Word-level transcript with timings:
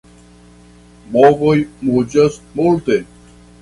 Bovoj 1.17 1.55
muĝas 1.91 2.43
multe. 2.59 3.03